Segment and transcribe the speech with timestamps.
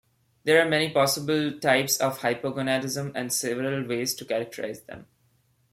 [0.45, 5.05] There are many possible types of hypogonadism and several ways to categorize them.